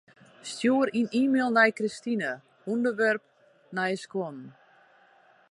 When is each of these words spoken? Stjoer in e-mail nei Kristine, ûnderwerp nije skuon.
Stjoer 0.49 0.87
in 0.99 1.07
e-mail 1.21 1.49
nei 1.53 1.71
Kristine, 1.79 2.31
ûnderwerp 2.71 3.23
nije 3.75 3.97
skuon. 4.03 4.37